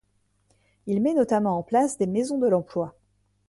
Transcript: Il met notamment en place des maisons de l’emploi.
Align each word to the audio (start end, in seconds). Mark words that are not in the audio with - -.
Il 0.87 0.99
met 0.99 1.13
notamment 1.13 1.59
en 1.59 1.61
place 1.61 1.99
des 1.99 2.07
maisons 2.07 2.39
de 2.39 2.47
l’emploi. 2.47 2.95